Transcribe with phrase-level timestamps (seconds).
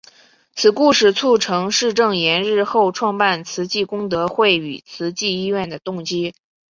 [0.55, 6.33] 此故事促成释证严日后创办慈济功德会与慈济医院的动机。